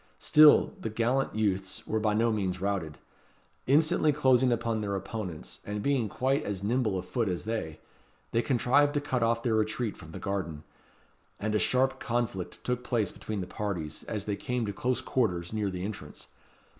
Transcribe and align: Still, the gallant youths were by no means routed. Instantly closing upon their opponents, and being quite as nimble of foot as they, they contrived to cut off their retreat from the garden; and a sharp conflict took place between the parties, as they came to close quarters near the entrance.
Still, 0.17 0.73
the 0.79 0.89
gallant 0.89 1.35
youths 1.35 1.85
were 1.85 1.99
by 1.99 2.15
no 2.15 2.31
means 2.31 2.59
routed. 2.59 2.97
Instantly 3.67 4.11
closing 4.11 4.51
upon 4.51 4.81
their 4.81 4.95
opponents, 4.95 5.59
and 5.63 5.83
being 5.83 6.09
quite 6.09 6.41
as 6.41 6.63
nimble 6.63 6.97
of 6.97 7.05
foot 7.07 7.29
as 7.29 7.45
they, 7.45 7.79
they 8.31 8.41
contrived 8.41 8.95
to 8.95 8.99
cut 8.99 9.21
off 9.21 9.43
their 9.43 9.53
retreat 9.53 9.95
from 9.95 10.11
the 10.11 10.17
garden; 10.17 10.63
and 11.39 11.53
a 11.53 11.59
sharp 11.59 11.99
conflict 11.99 12.63
took 12.63 12.83
place 12.83 13.11
between 13.11 13.41
the 13.41 13.45
parties, 13.45 14.01
as 14.05 14.25
they 14.25 14.35
came 14.35 14.65
to 14.65 14.73
close 14.73 15.01
quarters 15.01 15.53
near 15.53 15.69
the 15.69 15.85
entrance. 15.85 16.29